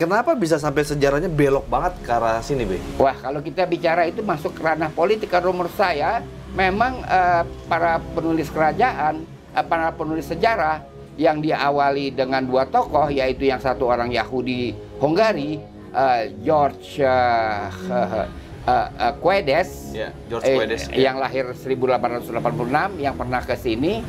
[0.00, 2.80] Kenapa bisa sampai sejarahnya belok banget ke arah sini, Be?
[2.96, 6.24] Wah, kalau kita bicara itu masuk ke ranah politik, kalau menurut saya
[6.56, 10.80] memang uh, para penulis kerajaan, uh, para penulis sejarah
[11.20, 14.72] yang diawali dengan dua tokoh, yaitu yang satu orang Yahudi
[15.04, 15.60] Hungari,
[15.92, 18.24] uh, George uh, uh,
[18.64, 21.12] uh, uh, Quedes, yeah, George Quedes eh, yeah.
[21.12, 24.00] yang lahir 1886, yang pernah ke sini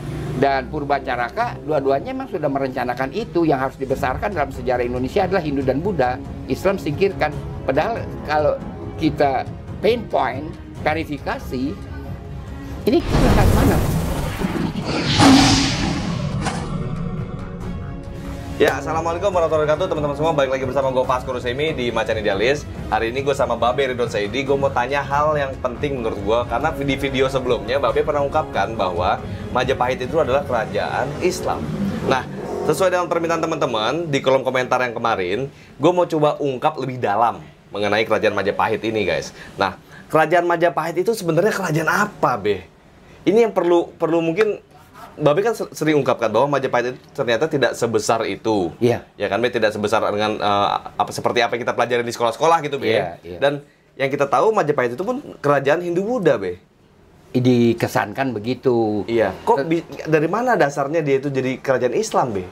[0.41, 3.45] dan Purba Caraka dua-duanya memang sudah merencanakan itu.
[3.45, 6.17] Yang harus dibesarkan dalam sejarah Indonesia adalah Hindu dan Buddha.
[6.49, 7.29] Islam singkirkan.
[7.69, 8.57] Padahal kalau
[8.97, 9.45] kita
[9.85, 10.49] pain point
[10.81, 11.77] klarifikasi
[12.89, 13.77] ini kita mana
[18.61, 20.37] Ya, Assalamualaikum warahmatullahi wabarakatuh teman-teman semua.
[20.37, 22.61] Balik lagi bersama gue Pas Kurusemi di Macan Idealis
[22.93, 26.39] Hari ini gue sama Babe Ridwan Saidi Gue mau tanya hal yang penting menurut gue
[26.45, 29.17] Karena di video sebelumnya Babe pernah ungkapkan bahwa
[29.49, 31.65] Majapahit itu adalah kerajaan Islam.
[32.05, 32.21] Nah,
[32.69, 35.49] sesuai dengan permintaan teman-teman Di kolom komentar yang kemarin
[35.81, 37.41] Gue mau coba ungkap lebih dalam
[37.73, 39.33] Mengenai kerajaan Majapahit ini guys.
[39.57, 39.73] Nah,
[40.13, 42.61] kerajaan Majapahit itu sebenarnya kerajaan apa Be?
[43.25, 44.61] Ini yang perlu perlu mungkin
[45.19, 48.71] Babi kan sering ungkapkan bahwa Majapahit itu ternyata tidak sebesar itu.
[48.79, 49.03] Iya.
[49.19, 52.57] Ya kan, Be tidak sebesar dengan uh, apa seperti apa yang kita pelajari di sekolah-sekolah
[52.63, 52.95] gitu, Be.
[52.95, 53.39] Iya, iya.
[53.43, 53.65] Dan
[53.99, 56.63] yang kita tahu Majapahit itu pun kerajaan Hindu Buddha, Be.
[57.35, 59.03] Dikesankan begitu.
[59.07, 59.35] Iya.
[59.43, 59.67] Kok
[60.07, 62.43] dari mana dasarnya dia itu jadi kerajaan Islam, Be?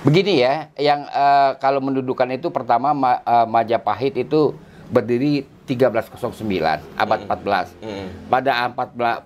[0.00, 4.56] Begini ya, yang uh, kalau mendudukan itu pertama ma uh, Majapahit itu
[4.88, 6.46] berdiri 1309
[6.94, 7.82] abad mm.
[7.82, 7.82] 14.
[7.82, 8.06] Mm.
[8.30, 8.50] Pada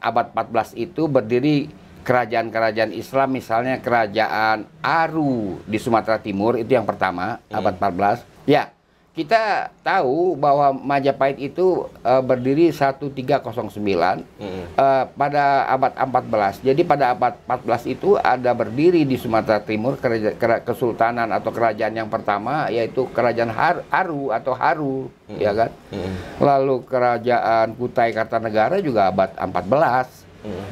[0.01, 1.69] abad 14 itu berdiri
[2.03, 7.57] kerajaan-kerajaan Islam misalnya kerajaan Aru di Sumatera Timur itu yang pertama hmm.
[7.57, 8.73] abad 14 ya
[9.11, 14.65] kita tahu bahwa Majapahit itu uh, berdiri 1309 hmm.
[14.79, 15.93] uh, pada abad
[16.25, 21.91] 14 jadi pada abad 14 itu ada berdiri di Sumatera Timur keraja, kesultanan atau kerajaan
[21.91, 25.37] yang pertama yaitu kerajaan Har Aru atau Haru hmm.
[25.43, 26.41] ya kan hmm.
[26.41, 30.20] lalu kerajaan Kutai Kartanegara juga abad 14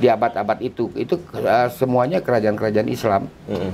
[0.00, 3.22] di abad-abad itu itu uh, semuanya kerajaan-kerajaan Islam.
[3.50, 3.72] Mm.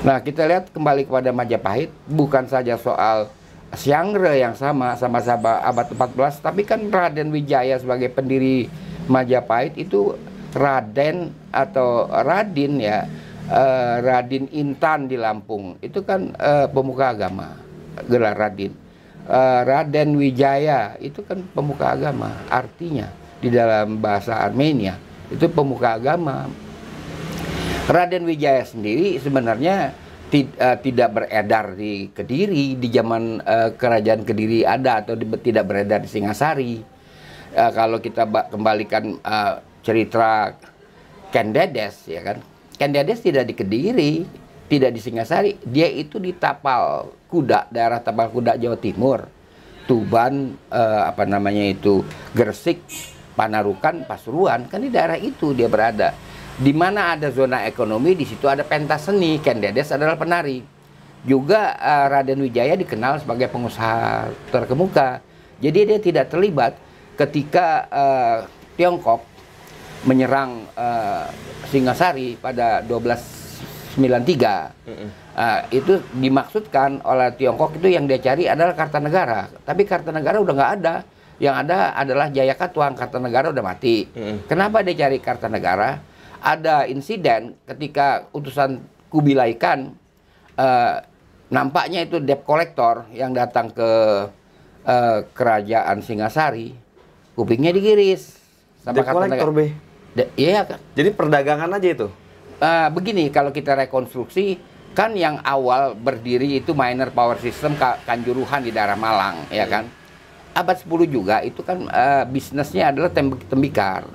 [0.00, 3.28] Nah kita lihat kembali kepada Majapahit bukan saja soal
[3.70, 8.66] Siangre yang sama sama-sama abad 14 tapi kan Raden Wijaya sebagai pendiri
[9.06, 10.18] Majapahit itu
[10.50, 13.06] Raden atau Radin ya
[13.46, 17.54] uh, Radin Intan di Lampung itu kan uh, pemuka agama
[18.10, 18.74] gelar Radin
[19.30, 23.06] uh, Raden Wijaya itu kan pemuka agama artinya
[23.38, 24.98] di dalam bahasa Armenia
[25.30, 26.50] itu pemuka agama.
[27.90, 29.94] Raden Wijaya sendiri sebenarnya
[30.30, 35.98] uh, tidak beredar di Kediri di zaman uh, kerajaan Kediri ada atau di, tidak beredar
[36.02, 36.74] di Singasari.
[37.50, 40.54] Uh, kalau kita kembalikan uh, cerita
[41.34, 42.38] Kendedes ya kan.
[42.78, 44.12] Kendedes tidak di Kediri,
[44.70, 49.26] tidak di Singasari, dia itu di Tapal Kuda, daerah Tapal Kuda Jawa Timur.
[49.90, 52.78] Tuban uh, apa namanya itu Gresik
[53.34, 56.12] Panarukan, Pasuruan, kan di daerah itu dia berada.
[56.60, 59.40] Di mana ada zona ekonomi, di situ ada pentas seni.
[59.40, 60.60] Kendedes adalah penari.
[61.24, 65.24] Juga uh, Raden Wijaya dikenal sebagai pengusaha terkemuka.
[65.60, 66.76] Jadi dia tidak terlibat
[67.16, 68.38] ketika uh,
[68.76, 69.24] Tiongkok
[70.04, 71.28] menyerang uh,
[71.68, 73.98] Singasari pada 1293.
[74.88, 79.48] Mm uh, itu dimaksudkan oleh Tiongkok itu yang dia cari adalah Kartanegara.
[79.64, 80.94] Tapi Kartanegara udah nggak ada
[81.40, 84.04] yang ada adalah Jaya Katuang Kartanegara udah mati.
[84.12, 84.44] Hmm.
[84.44, 86.04] Kenapa dia cari Kartanegara?
[86.40, 89.96] Ada insiden ketika utusan Kubilai Khan
[90.60, 90.94] uh,
[91.48, 93.90] nampaknya itu debt collector yang datang ke
[94.84, 96.76] uh, kerajaan Singasari,
[97.34, 98.36] kupingnya digiris
[98.84, 99.72] sama debt collector be.
[100.36, 100.78] iya kan.
[100.92, 102.08] Jadi perdagangan aja itu.
[102.60, 104.60] Uh, begini kalau kita rekonstruksi
[104.92, 109.99] kan yang awal berdiri itu miner power system Kanjuruhan di daerah Malang, ya kan
[110.60, 113.10] abad 10 juga itu kan uh, bisnisnya adalah
[113.48, 114.06] tembikar.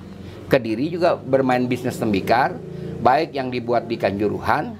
[0.46, 2.54] Kediri juga bermain bisnis tembikar,
[3.02, 4.78] baik yang dibuat di Kanjuruhan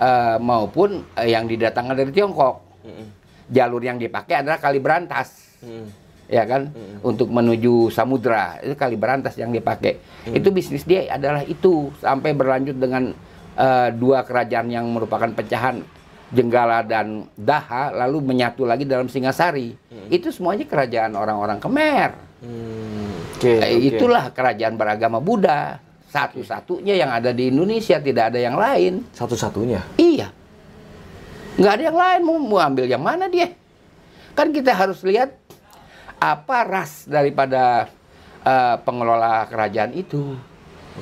[0.00, 2.56] uh, maupun uh, yang didatangkan dari Tiongkok.
[2.84, 3.06] Mm
[3.46, 5.54] Jalur yang dipakai adalah kali berantas.
[5.62, 5.86] Mm.
[6.26, 6.74] Ya kan?
[6.74, 10.02] Mm Untuk menuju samudra, itu kali berantas yang dipakai.
[10.26, 10.34] Mm.
[10.42, 13.14] Itu bisnis dia adalah itu sampai berlanjut dengan
[13.54, 15.84] uh, dua kerajaan yang merupakan pecahan
[16.26, 19.74] Jenggala dan Daha lalu menyatu lagi dalam Singasari.
[19.74, 20.10] Hmm.
[20.10, 22.10] Itu semuanya kerajaan orang-orang Khmer.
[22.42, 23.10] Hmm.
[23.38, 23.94] Okay, okay.
[23.94, 25.78] Itulah kerajaan beragama Buddha.
[26.10, 29.04] Satu-satunya yang ada di Indonesia, tidak ada yang lain.
[29.12, 29.84] Satu-satunya?
[30.00, 30.32] Iya.
[31.60, 33.52] Nggak ada yang lain, mau, mau ambil yang mana dia?
[34.32, 35.36] Kan kita harus lihat
[36.16, 37.92] apa ras daripada
[38.44, 40.36] uh, pengelola kerajaan itu.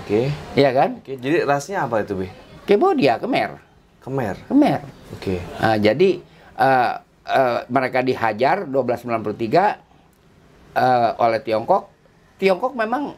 [0.03, 0.27] Oke.
[0.31, 0.59] Okay.
[0.59, 0.91] Iya kan?
[1.03, 1.17] Okay.
[1.19, 2.29] Jadi rasnya apa itu, Bi?
[2.67, 3.63] Cambodia, Khmer.
[4.03, 4.37] Khmer.
[4.51, 4.81] Khmer.
[5.15, 5.37] Oke.
[5.37, 5.39] Okay.
[5.63, 6.19] Nah, jadi
[6.59, 6.93] uh,
[7.25, 11.89] eh, mereka dihajar 1293 eh, oleh Tiongkok.
[12.37, 13.17] Tiongkok memang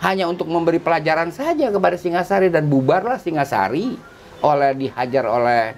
[0.00, 3.96] hanya untuk memberi pelajaran saja kepada Singasari dan bubarlah Singasari
[4.44, 5.74] oleh dihajar oleh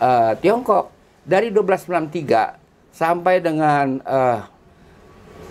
[0.00, 0.90] eh, Tiongkok
[1.22, 4.40] dari 1293 sampai dengan eh,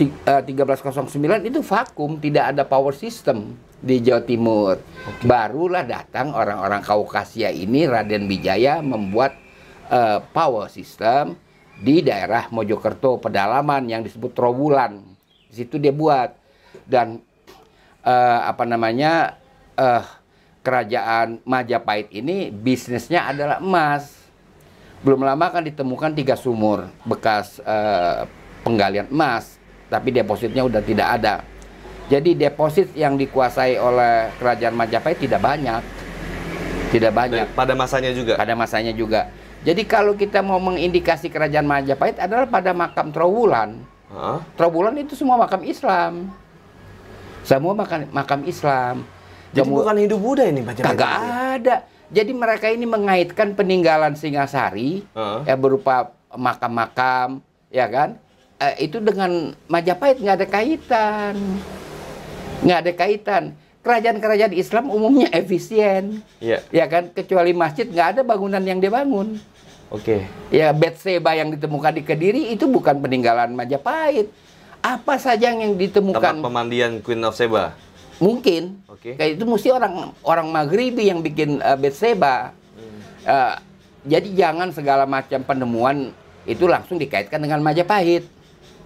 [0.02, 4.78] 1309 itu vakum, tidak ada power system di Jawa Timur.
[5.26, 9.36] Barulah datang orang-orang Kaukasia ini Raden Wijaya membuat
[9.90, 11.36] eh, power system
[11.82, 15.02] di daerah Mojokerto pedalaman yang disebut Trowulan.
[15.50, 16.38] Di situ dia buat
[16.86, 17.20] dan
[18.06, 19.42] eh, apa namanya
[19.74, 20.06] eh,
[20.62, 24.22] kerajaan Majapahit ini bisnisnya adalah emas.
[25.02, 28.30] Belum lama kan ditemukan tiga sumur bekas eh,
[28.62, 29.58] penggalian emas,
[29.90, 31.36] tapi depositnya udah tidak ada.
[32.12, 35.80] Jadi deposit yang dikuasai oleh kerajaan Majapahit tidak banyak,
[36.92, 38.36] tidak banyak Dan pada masanya juga.
[38.36, 39.32] pada masanya juga.
[39.64, 43.80] Jadi kalau kita mau mengindikasi kerajaan Majapahit adalah pada makam Trowulan.
[44.12, 44.44] Hah?
[44.60, 46.36] Trowulan itu semua makam Islam.
[47.42, 49.08] Semua makam, makam Islam.
[49.56, 50.92] Jadi Kemu- bukan Hindu Buddha ini Majapahit.
[50.92, 51.14] Kagak
[51.56, 51.76] ada.
[52.12, 55.40] Jadi mereka ini mengaitkan peninggalan Singasari Heeh.
[55.48, 57.40] ya berupa makam-makam,
[57.72, 58.20] ya kan?
[58.60, 61.36] Eh, itu dengan Majapahit nggak ada kaitan,
[62.62, 63.44] nggak ada kaitan.
[63.82, 66.62] Kerajaan-kerajaan Islam umumnya efisien, Iya.
[66.70, 67.10] ya kan?
[67.10, 69.42] Kecuali masjid nggak ada bangunan yang dia bangun.
[69.90, 70.24] Oke.
[70.48, 74.30] Ya Betseba yang ditemukan di Kediri itu bukan peninggalan Majapahit.
[74.82, 77.74] Apa saja yang Tempat ditemukan pemandian Queen of Sheba.
[78.18, 79.18] mungkin Oke.
[79.18, 82.54] kayak itu mesti orang orang Maghribi yang bikin uh, Betseba.
[83.22, 83.58] Uh,
[84.02, 86.10] jadi jangan segala macam penemuan
[86.46, 88.26] itu langsung dikaitkan dengan Majapahit.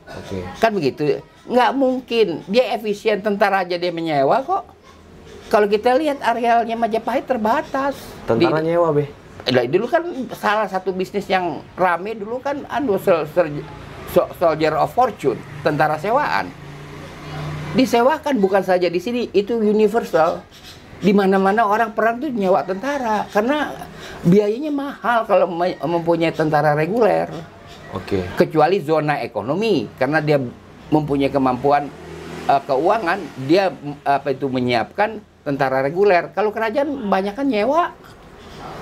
[0.06, 0.40] Oke.
[0.62, 1.20] Kan begitu.
[1.46, 2.28] Nggak mungkin.
[2.46, 4.64] Dia efisien tentara aja dia menyewa kok.
[5.50, 7.94] Kalau kita lihat arealnya Majapahit terbatas.
[8.26, 9.06] Tentara Di- nyewa, Be.
[9.46, 10.02] Lah, dulu kan
[10.34, 13.62] salah satu bisnis yang rame dulu kan anu sol- sol-
[14.10, 16.50] so- soldier of fortune, tentara sewaan.
[17.78, 20.42] Disewakan bukan saja di sini, itu universal.
[20.98, 23.70] Di mana-mana orang perang tuh nyewa tentara karena
[24.26, 27.30] biayanya mahal kalau me- mempunyai tentara reguler.
[27.96, 28.28] Oke.
[28.36, 30.38] Kecuali zona ekonomi karena dia
[30.92, 31.88] mempunyai kemampuan
[32.46, 36.30] eh, keuangan, dia mm, apa itu menyiapkan tentara reguler.
[36.36, 37.96] Kalau kerajaan banyak kan nyewa,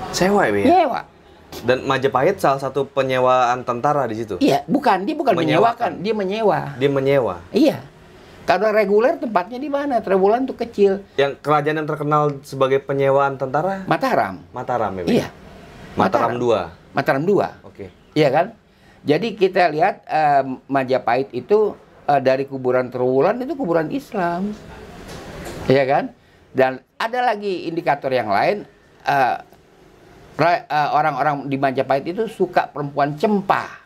[0.10, 0.66] Sewa ya, ya?
[0.66, 1.02] nyewa.
[1.62, 4.42] Dan Majapahit salah satu penyewaan tentara di situ.
[4.42, 6.02] Iya, bukan dia bukan Menyewakan.
[6.02, 6.60] menyewakan, dia menyewa.
[6.82, 7.36] Dia menyewa.
[7.54, 7.78] Iya.
[8.44, 10.02] Karena reguler tempatnya di mana?
[10.04, 11.06] Trewulan tuh kecil.
[11.16, 14.42] Yang kerajaan yang terkenal sebagai penyewaan tentara Mataram.
[14.52, 15.04] Mataram ya?
[15.08, 15.28] Iya.
[15.96, 16.98] Mataram 2.
[16.98, 17.70] Mataram 2.
[17.70, 17.86] Oke.
[18.18, 18.46] Iya kan?
[19.04, 21.76] Jadi kita lihat eh, Majapahit itu
[22.08, 24.56] eh, dari kuburan Trewulan itu kuburan Islam.
[25.68, 26.06] Iya kan?
[26.56, 28.64] Dan ada lagi indikator yang lain
[29.04, 29.38] eh,
[30.40, 33.84] eh, orang-orang di Majapahit itu suka perempuan cempah.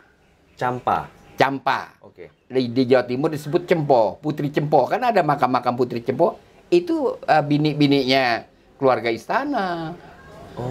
[0.58, 1.10] Campa.
[1.38, 1.94] Campa.
[2.02, 2.34] Oke.
[2.50, 4.90] di, di Jawa Timur disebut Cempo, Putri Cempo.
[4.90, 6.38] Kan ada makam-makam Putri Cempo.
[6.70, 8.42] Itu eh, bini-bininya
[8.78, 9.94] keluarga istana.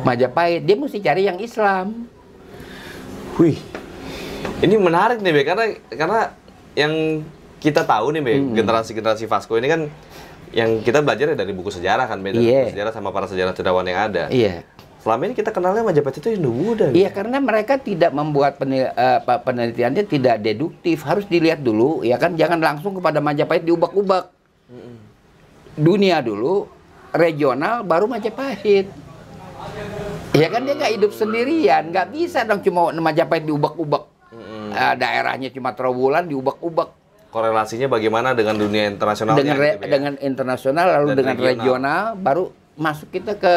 [0.03, 0.67] Majapahit.
[0.67, 2.07] Dia mesti cari yang Islam.
[3.39, 3.76] Wih.
[4.57, 6.19] Ini menarik nih, Be, karena karena
[6.73, 7.21] yang
[7.61, 8.53] kita tahu nih, Be, Hmm.
[8.57, 9.81] generasi-generasi Vasco ini kan
[10.49, 13.99] yang kita belajar ya dari buku sejarah kan, Be, buku sejarah sama para sejarah-sejarawan yang
[14.09, 14.23] ada.
[14.33, 14.65] Iya.
[14.97, 16.89] Selama ini kita kenalnya Majapahit itu Hindu Buddha.
[16.89, 21.05] Iya, karena mereka tidak membuat penil- apa, penelitiannya tidak deduktif.
[21.05, 22.33] Harus dilihat dulu, ya kan?
[22.33, 24.33] Jangan langsung kepada Majapahit diubak-ubak.
[25.77, 26.65] Dunia dulu,
[27.13, 28.89] regional, baru Majapahit.
[30.33, 34.16] Ya kan dia nggak hidup sendirian, nggak bisa dong cuma Majapahit diubak-ubak.
[34.77, 36.93] Eh, daerahnya cuma Trowulan diubak-ubak
[37.27, 39.35] Korelasinya bagaimana dengan dunia internasional?
[39.35, 41.51] dengan re- dengan internasional lalu Dan dengan regional.
[41.51, 42.43] regional baru
[42.73, 43.53] masuk kita ke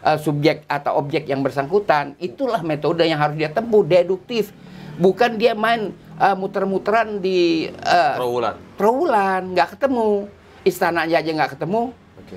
[0.00, 4.54] eh, subjek atau objek yang bersangkutan itulah metode yang harus dia tempuh deduktif
[4.96, 8.54] bukan dia main eh, muter-muteran di Trawulan.
[8.74, 10.30] Trowulan nggak ketemu
[10.62, 12.36] istananya aja nggak ketemu Oke.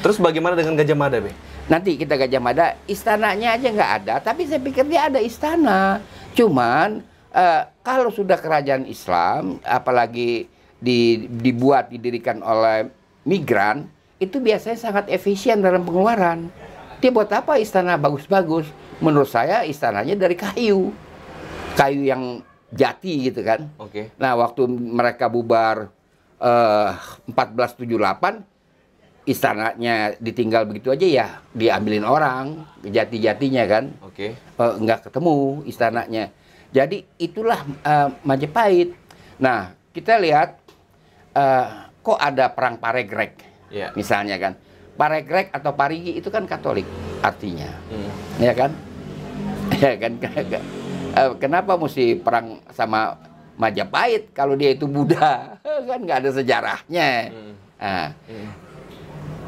[0.00, 1.32] Terus bagaimana dengan Gajah Mada, Be?
[1.66, 6.02] nanti kita Gajah Mada istananya aja nggak ada tapi saya pikir dia ada istana
[6.34, 6.98] cuman
[7.30, 10.46] eh, kalau sudah kerajaan Islam apalagi
[10.76, 12.88] di- dibuat didirikan oleh
[13.22, 16.48] migran itu biasanya sangat efisien dalam pengeluaran
[17.00, 18.68] dia buat apa istana bagus-bagus
[19.00, 20.92] menurut saya istananya dari kayu
[21.72, 24.14] kayu yang jati gitu kan Oke.
[24.14, 25.90] Nah, waktu mereka bubar
[26.38, 26.90] eh
[27.32, 28.44] 1478
[29.28, 34.32] istananya ditinggal begitu aja ya diambilin orang jati-jatinya kan Oke.
[34.36, 36.32] Eh, nggak ketemu istananya.
[36.70, 38.94] Jadi itulah eh, Majapahit.
[39.36, 40.58] Nah, kita lihat
[41.32, 41.66] eh,
[42.00, 43.34] kok ada perang Paregrek
[43.70, 43.94] Iya.
[43.94, 44.54] misalnya kan.
[44.94, 46.84] Paregrek atau Parigi itu kan Katolik
[47.20, 48.10] artinya Hmm.
[48.36, 48.70] ya kan
[49.80, 50.12] ya kan
[51.10, 53.18] Eh, kenapa mesti perang sama
[53.56, 55.58] Majapahit kalau dia itu Buddha?
[55.90, 57.08] kan nggak ada sejarahnya.
[57.32, 57.54] Hmm.
[57.76, 58.08] Nah,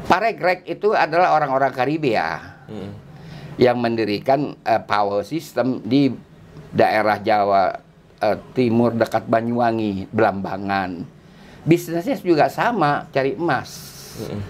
[0.03, 2.91] Paregrek itu adalah orang-orang Karibia Hmm.
[3.55, 6.09] yang mendirikan eh, power system di
[6.73, 7.77] daerah Jawa
[8.19, 11.05] eh, Timur dekat Banyuwangi, Belambangan.
[11.63, 13.69] Bisnisnya juga sama, cari emas.
[14.19, 14.41] Hmm.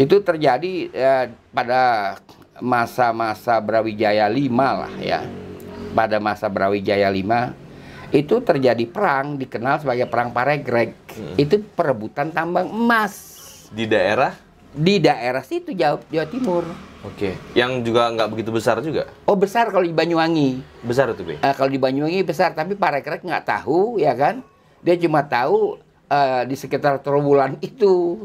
[0.00, 2.16] Itu terjadi eh, pada
[2.62, 5.20] masa-masa Brawijaya 5 lah ya.
[5.92, 7.66] Pada masa Brawijaya 5
[8.14, 10.94] itu terjadi perang dikenal sebagai perang Paregrek.
[11.36, 13.34] Itu perebutan tambang emas
[13.74, 14.46] Di daerah?
[14.76, 16.64] di daerah situ Jawa, Jawa Timur.
[17.06, 17.38] Oke.
[17.54, 19.06] Yang juga nggak begitu besar juga?
[19.24, 20.58] Oh besar kalau di Banyuwangi.
[20.82, 21.38] Besar itu, Be?
[21.38, 24.42] Eh, kalau di Banyuwangi besar, tapi Parekrek nggak tahu, ya kan?
[24.82, 28.18] Dia cuma tahu eh, di sekitar Trowulan itu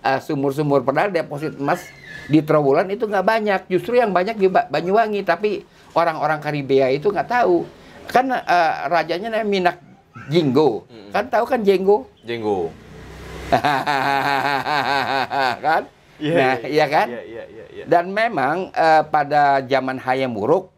[0.00, 1.84] eh, sumur-sumur padahal deposit emas
[2.26, 3.60] di Trowulan itu nggak banyak.
[3.68, 5.62] Justru yang banyak di Ba- Banyuwangi, tapi
[5.92, 7.68] orang-orang Karibia itu nggak tahu.
[8.08, 9.76] Kan eh, rajanya namanya Minak
[10.32, 10.88] Jinggo.
[11.12, 12.08] Kan tahu kan Jenggo?
[12.24, 12.72] Jenggo.
[15.60, 15.84] kan?
[16.30, 17.06] Nah, iya kan?
[17.10, 17.64] Iya, iya, iya.
[17.74, 17.84] iya.
[17.90, 20.70] Dan memang eh, pada zaman Hayam Wuruk,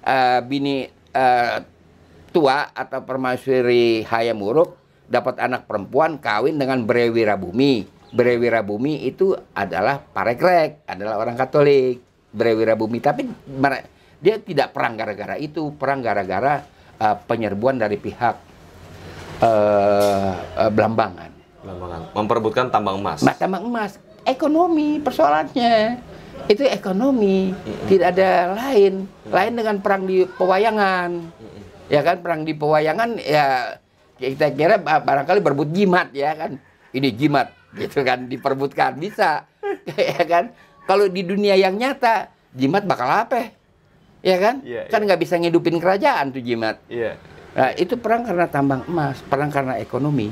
[0.00, 1.56] eh, bini eh,
[2.32, 7.84] tua atau permaisuri Hayam Wuruk dapat anak perempuan kawin dengan Brewira Bumi.
[8.14, 12.14] Brewira Bumi itu adalah parekrek, adalah orang Katolik.
[12.34, 13.30] Brewira Bumi, tapi
[14.18, 16.66] dia tidak perang gara-gara itu, perang gara-gara
[16.98, 18.34] eh, penyerbuan dari pihak
[19.38, 21.30] eh, eh, Belambangan.
[21.64, 22.00] Lambangan.
[22.12, 23.24] Memperebutkan tambang emas.
[23.24, 26.00] Mas tambang emas, ekonomi persoalannya.
[26.44, 27.56] Itu ekonomi,
[27.88, 29.08] tidak ada lain.
[29.32, 31.10] Lain dengan perang di pewayangan.
[31.88, 33.78] Ya kan, perang di pewayangan ya
[34.20, 36.60] kita kira ba- barangkali berebut jimat ya kan.
[36.92, 39.48] Ini jimat gitu kan diperebutkan bisa.
[39.96, 40.52] ya kan?
[40.84, 43.48] Kalau di dunia yang nyata, jimat bakal apa?
[44.20, 44.60] Ya kan?
[44.64, 46.76] Iya, kan nggak bisa ngidupin kerajaan tuh jimat.
[46.88, 47.16] Iya.
[47.54, 50.28] Nah, itu perang karena tambang emas, perang karena ekonomi.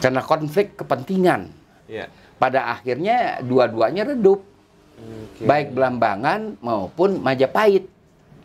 [0.00, 1.48] Karena konflik kepentingan.
[1.88, 2.08] Iya.
[2.40, 4.40] Pada akhirnya dua-duanya redup,
[4.96, 5.44] Oke.
[5.44, 7.84] baik Belambangan maupun Majapahit.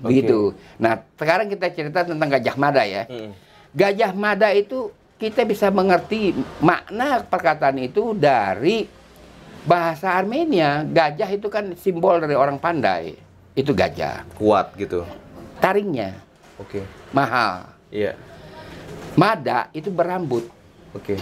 [0.04, 0.12] Oke.
[0.12, 0.52] Begitu.
[0.76, 3.08] Nah, sekarang kita cerita tentang Gajah Mada ya.
[3.08, 3.32] Mm.
[3.72, 8.84] Gajah Mada itu kita bisa mengerti makna perkataan itu dari
[9.64, 10.84] bahasa Armenia.
[10.84, 13.16] Gajah itu kan simbol dari orang pandai.
[13.56, 14.28] Itu gajah.
[14.36, 15.08] Kuat gitu.
[15.64, 16.20] Taringnya
[16.60, 16.84] Oke.
[17.16, 17.72] mahal.
[17.88, 18.20] Iya.
[19.16, 20.52] Mada itu berambut.
[20.92, 21.16] Oke.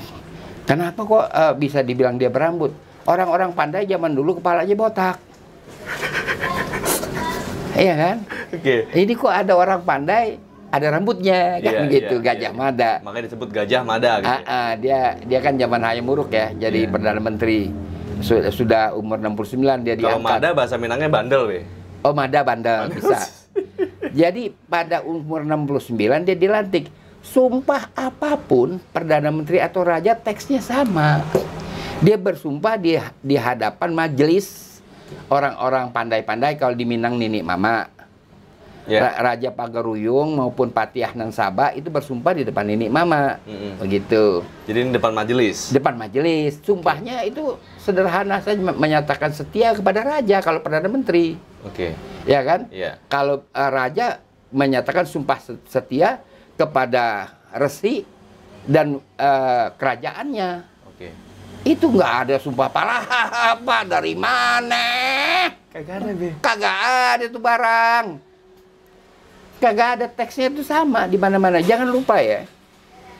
[0.63, 2.71] Kenapa kok eh, bisa dibilang dia berambut?
[3.03, 5.17] Orang-orang pandai zaman dulu kepalanya botak.
[7.73, 8.17] Iya kan?
[8.53, 8.85] Oke.
[8.93, 10.37] Ini kok ada orang pandai
[10.69, 12.57] ada rambutnya kan Iya, gitu iya, Gajah iya.
[12.57, 12.91] Mada.
[13.01, 14.29] Makanya disebut Gajah Mada gitu.
[14.29, 16.91] Ah, ah, dia dia kan zaman Hayam Wuruk ya, jadi Iya.
[16.93, 17.73] perdana menteri.
[18.21, 20.37] Su- Sudah umur 69 dia Kalau diangkat.
[20.37, 21.59] Mada bahasa Minangnya bandel, Be.
[22.05, 23.25] Oh, Mada bandel bisa.
[24.13, 26.93] Jadi pada umur 69 dia dilantik.
[27.23, 31.23] Sumpah apa pun perdana menteri atau raja teksnya sama.
[32.03, 34.77] Dia bersumpah di di hadapan majelis
[35.31, 37.87] orang-orang pandai-pandai kalau di Minang Nini Mama.
[38.83, 38.99] Ya.
[38.99, 43.39] Ra- Raja Pagaruyung maupun Patiah Nang Sabah itu bersumpah di depan Nini Mama.
[43.47, 43.79] Mm-mm.
[43.79, 44.43] Begitu.
[44.67, 45.71] Jadi ini depan majelis.
[45.71, 46.59] Depan majelis.
[46.59, 51.39] Sumpahnya itu sederhana saja me- menyatakan setia kepada raja kalau perdana menteri.
[51.63, 51.95] Oke.
[52.27, 52.67] Ya kan?
[52.67, 52.99] Iya.
[53.07, 54.19] Kalau eh, raja
[54.51, 56.19] menyatakan sumpah se- setia
[56.63, 58.07] kepada resi
[58.63, 60.49] dan eh, kerajaannya.
[60.87, 61.11] Oke.
[61.67, 63.03] Itu nggak ada sumpah parah
[63.55, 64.87] apa dari mana?
[65.73, 66.29] Kagak ada, Be.
[66.39, 66.77] Kagak
[67.19, 68.05] ada tuh barang.
[69.59, 71.59] Kagak ada teksnya itu sama di mana-mana.
[71.63, 72.47] Jangan lupa ya.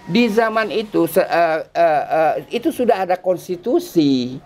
[0.03, 4.39] Di zaman itu se- eh, eh, eh, itu sudah ada konstitusi.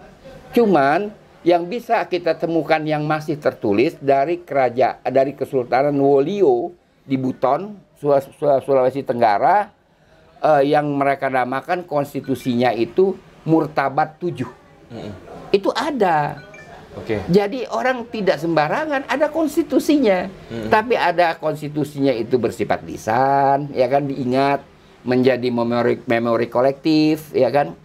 [0.54, 1.10] Cuman
[1.42, 9.02] yang bisa kita temukan yang masih tertulis dari kerajaan dari Kesultanan Wolio di Buton, Sulawesi
[9.02, 9.74] Tenggara
[10.42, 14.44] eh, yang mereka namakan konstitusinya itu Murtabat 7.
[14.92, 15.14] Mm-mm.
[15.56, 16.44] Itu ada.
[16.98, 17.24] Oke.
[17.30, 20.28] Jadi orang tidak sembarangan, ada konstitusinya.
[20.50, 20.68] Mm.
[20.68, 24.66] Tapi ada konstitusinya itu bersifat lisan, ya kan diingat
[25.08, 27.78] menjadi memori memori kolektif, ya kan?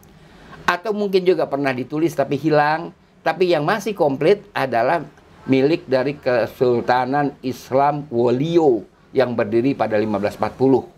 [0.66, 2.90] Atau mungkin juga pernah ditulis tapi hilang.
[3.22, 5.06] Tapi yang masih komplit adalah
[5.46, 10.88] milik dari Kesultanan Islam Wolio yang berdiri pada 1540.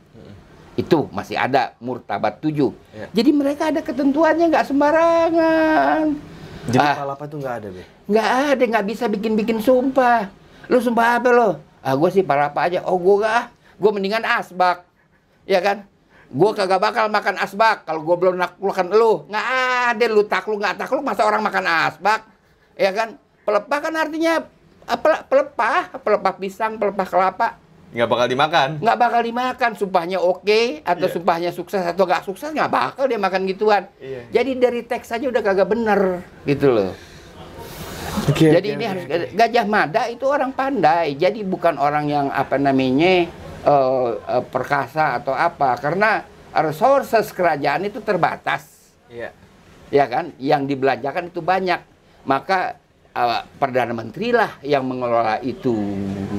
[0.74, 2.74] Itu masih ada Murtabat 7.
[2.90, 3.06] Ya.
[3.14, 6.04] Jadi mereka ada ketentuannya nggak sembarangan.
[6.66, 6.96] Jadi Ah.
[6.96, 7.82] palapa tuh nggak ada, Be.
[8.10, 10.26] Nggak ada, nggak bisa bikin-bikin sumpah.
[10.66, 11.50] Lu sumpah apa lo?
[11.78, 12.80] Ah, gue sih para apa aja.
[12.88, 13.52] Oh, gue gak.
[13.76, 14.88] Gue mendingan asbak.
[15.44, 15.84] Ya kan?
[16.32, 19.28] Gue kagak bakal makan asbak kalau gue belum naklukkan lu.
[19.28, 19.46] Nggak
[19.92, 22.24] ada lu takluk nggak takluk masa orang makan asbak.
[22.74, 23.20] Ya kan?
[23.44, 24.48] Pelepah kan artinya
[24.88, 27.48] ah, pele- pelepah, pelepah pisang, pelepah kelapa.
[27.94, 28.68] Nggak bakal dimakan.
[28.82, 31.14] nggak bakal dimakan sumpahnya oke atau Iya.
[31.14, 34.26] sumpahnya sukses atau nggak sukses nggak bakal dia makan gituan Iya.
[34.34, 36.90] jadi dari teks aja udah kagak bener gitu loh
[38.34, 43.30] jadi ini harus Gajah Mada itu orang pandai jadi bukan orang yang apa namanya
[43.62, 48.74] eh, eh, perkasa atau apa karena resources kerajaan itu terbatas
[49.06, 49.30] Iya.
[49.88, 51.78] ya kan yang dibelanjakan itu banyak
[52.24, 52.74] maka
[53.14, 55.72] eh, perdana menteri lah yang mengelola itu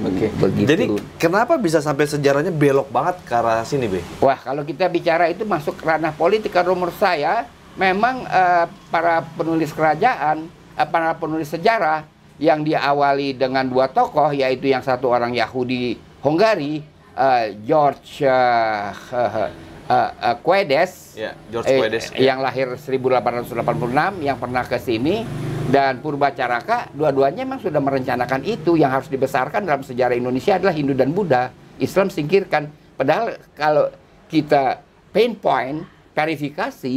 [0.03, 0.27] Oke.
[0.36, 4.03] begitu Jadi kenapa bisa sampai sejarahnya belok banget ke arah sini, Be?
[4.20, 9.72] Wah, kalau kita bicara itu masuk ranah politik, kalau menurut saya memang eh, para penulis
[9.72, 12.03] kerajaan, eh, para penulis sejarah
[12.36, 16.84] yang diawali dengan dua tokoh, yaitu yang satu orang Yahudi Hungari,
[17.15, 19.50] eh, George eh, eh,
[19.88, 22.05] eh, eh, Quedes, Ya, George eh, Quedes.
[22.12, 22.36] ya.
[22.36, 25.24] yang lahir 1886, yang pernah ke sini,
[25.65, 28.77] dan Purbacaraka, dua-duanya memang sudah merencanakan itu.
[28.77, 31.50] Yang harus dibesarkan dalam sejarah Indonesia adalah Hindu dan Buddha.
[31.81, 32.69] Islam singkirkan.
[32.95, 33.91] Padahal kalau
[34.29, 34.79] kita
[35.12, 35.84] pinpoint,
[36.15, 36.95] verifikasi,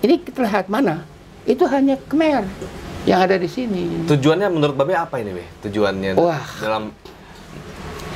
[0.00, 1.04] ini kita lihat mana?
[1.44, 2.46] Itu hanya Khmer
[3.04, 4.06] yang ada di sini.
[4.08, 5.44] Tujuannya menurut Babe apa ini, Be?
[5.68, 6.44] Tujuannya Wah.
[6.60, 6.92] dalam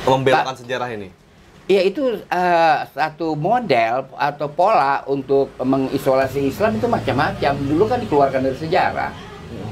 [0.05, 1.24] membelokkan sejarah ini.
[1.65, 7.53] Ya itu eh, satu model atau pola untuk mengisolasi Islam itu macam-macam.
[7.57, 9.09] Dulu kan dikeluarkan dari sejarah,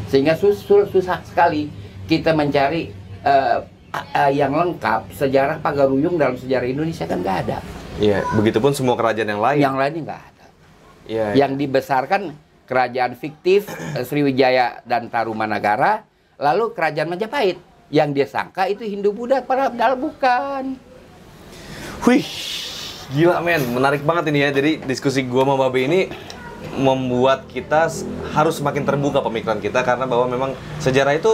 [0.09, 1.69] sehingga sus- sus- susah sekali
[2.09, 2.89] kita mencari
[3.21, 3.61] a-
[3.93, 5.13] a- yang lengkap.
[5.13, 7.61] Sejarah Pagaruyung dalam sejarah Indonesia kan nggak ada.
[8.01, 9.59] Iya, begitupun semua kerajaan yang lain.
[9.61, 10.45] Yang lainnya nggak ada.
[11.05, 11.27] Iya.
[11.45, 12.21] Yang dibesarkan
[12.65, 13.69] kerajaan fiktif
[14.01, 16.09] Sriwijaya dan Tarumanagara,
[16.41, 17.61] lalu kerajaan Majapahit.
[17.93, 20.73] Yang dia sangka itu Hindu Buddha, padahal bukan.
[22.03, 22.27] Wih,
[23.09, 24.49] gila men, menarik banget ini ya.
[24.51, 26.11] Jadi diskusi gua sama Babe ini
[26.75, 27.87] membuat kita
[28.29, 31.31] harus semakin terbuka pemikiran kita karena bahwa memang sejarah itu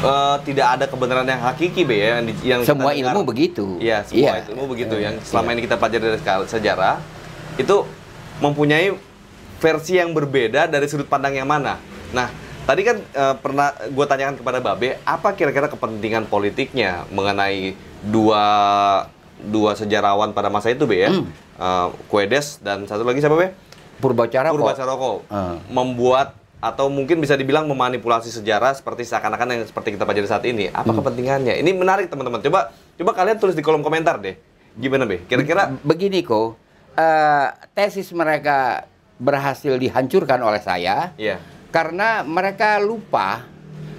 [0.00, 3.12] eh, tidak ada kebenaran yang hakiki be ya yang, di- yang kita Semua dengar.
[3.12, 3.66] ilmu begitu.
[3.76, 4.48] Iya, semua Iya.
[4.48, 5.04] ilmu begitu Iya.
[5.10, 6.96] yang selama ini kita pelajari dari sejarah
[7.58, 7.76] itu
[8.38, 8.94] mempunyai
[9.58, 11.76] versi yang berbeda dari sudut pandang yang mana.
[12.14, 12.30] Nah,
[12.64, 18.44] tadi kan eh, pernah gue tanyakan kepada Babe, apa kira-kira kepentingan politiknya mengenai dua
[19.40, 21.26] dua sejarawan pada masa itu be ya, Hmm.
[21.54, 23.50] Eh, Quedes dan satu lagi siapa be?
[23.98, 25.58] Purbacara Purbacaroko Ah.
[25.66, 30.66] membuat atau mungkin bisa dibilang memanipulasi sejarah seperti seakan-akan yang seperti kita pelajari saat ini.
[30.68, 30.98] Apa Hmm.
[30.98, 31.54] kepentingannya?
[31.56, 32.38] Ini menarik teman-teman.
[32.40, 34.34] Coba coba kalian tulis di kolom komentar deh.
[34.74, 35.22] Gimana be?
[35.24, 36.54] Kira-kira begini kok,
[36.94, 38.86] eh, tesis mereka
[39.18, 41.42] berhasil dihancurkan oleh saya Iya.
[41.68, 43.42] karena mereka lupa.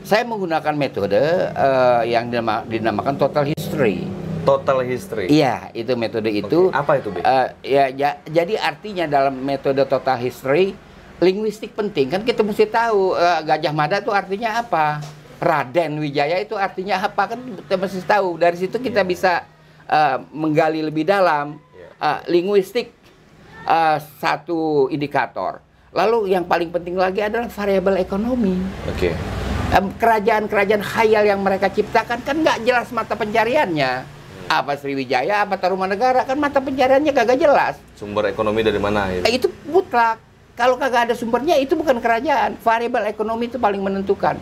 [0.02, 4.08] Saya menggunakan metode eh, yang dinama- dinamakan total history.
[4.42, 5.28] Total history.
[5.28, 6.70] Iya, itu metode itu.
[6.70, 7.20] Oke, Apa itu be?
[7.20, 10.74] eh, ya, ja- jadi artinya dalam metode total history,
[11.20, 15.04] linguistik penting kan kita mesti tahu eh, Gajah Mada itu artinya apa.
[15.40, 18.36] Raden Wijaya itu artinya apa kan kita mesti tahu.
[18.36, 19.44] Dari situ kita bisa
[19.86, 21.60] eh, menggali lebih dalam.
[21.72, 21.90] Iya.
[21.96, 22.92] Eh, linguistik
[23.64, 25.64] eh, satu indikator.
[25.90, 28.56] Lalu yang paling penting lagi adalah variabel ekonomi.
[28.86, 29.10] Oke.
[29.70, 34.19] Em, kerajaan-kerajaan khayal yang mereka ciptakan kan nggak jelas mata pencariannya.
[34.50, 37.78] Apa Sriwijaya, apa Tarumanegara kan mata pencariannya kagak jelas.
[37.94, 39.46] Sumber ekonomi dari mana Eh, itu?
[39.46, 40.18] itu mutlak.
[40.54, 42.58] Kalau kagak ada sumbernya itu bukan kerajaan.
[42.58, 44.42] Variabel ekonomi itu paling menentukan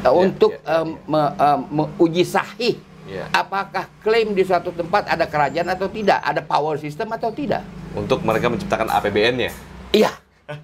[0.00, 3.32] Eh, untuk iya, em, me- em, menguji sahih Iya.
[3.32, 7.64] apakah klaim di suatu tempat ada kerajaan atau tidak, ada power system atau tidak.
[7.92, 9.48] Untuk mereka menciptakan APBN-nya.
[9.90, 10.12] Iya,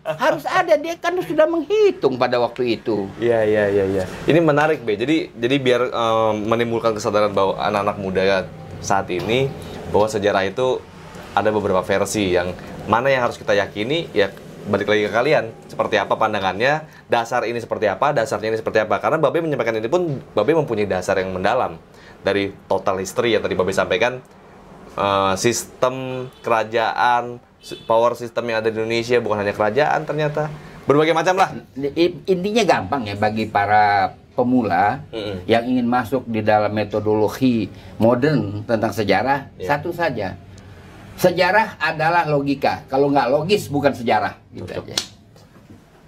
[0.04, 0.76] harus ada.
[0.76, 3.08] Dia kan sudah menghitung pada waktu itu.
[3.16, 4.04] Iya iya iya iya.
[4.28, 4.96] Ini menarik be.
[4.96, 8.22] Jadi jadi biar em, menimbulkan kesadaran bahwa anak-anak muda
[8.80, 9.48] saat ini
[9.92, 10.80] bahwa sejarah itu
[11.34, 12.52] ada beberapa versi yang
[12.90, 14.32] mana yang harus kita yakini ya
[14.66, 19.00] balik lagi ke kalian seperti apa pandangannya dasar ini seperti apa dasarnya ini seperti apa
[19.00, 21.80] karena Babe menyampaikan ini pun Babe mempunyai dasar yang mendalam
[22.20, 24.20] dari total history yang tadi Babe sampaikan
[25.00, 27.40] eh, sistem kerajaan
[27.84, 30.48] power system yang ada di Indonesia bukan hanya kerajaan ternyata
[30.84, 31.50] berbagai macam lah
[32.26, 35.44] Intinya gampang ya bagi para pemula Mm-mm.
[35.44, 37.68] yang ingin masuk di dalam metodologi
[38.00, 39.68] modern tentang sejarah, Iya.
[39.68, 40.38] satu saja.
[41.20, 42.88] Sejarah adalah logika.
[42.88, 44.40] Kalau nggak logis bukan sejarah.
[44.48, 44.96] Gitu aja.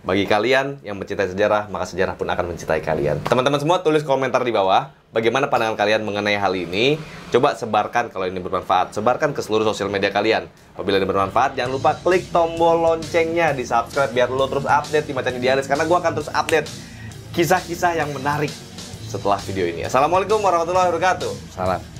[0.02, 3.20] Bagi kalian yang mencintai sejarah, maka sejarah pun akan mencintai kalian.
[3.22, 6.96] Teman-teman semua tulis komentar di bawah bagaimana pandangan kalian mengenai hal ini.
[7.28, 8.96] Coba sebarkan kalau ini bermanfaat.
[8.96, 10.48] Sebarkan ke seluruh sosial media kalian.
[10.72, 15.12] Apabila ini bermanfaat, jangan lupa klik tombol loncengnya di subscribe biar lo terus update di
[15.12, 16.68] Macan Idealis karena gua akan terus update
[17.36, 18.50] kisah-kisah yang menarik
[19.08, 19.84] setelah video ini.
[19.84, 21.32] Assalamualaikum warahmatullahi wabarakatuh.
[21.52, 21.91] Salam.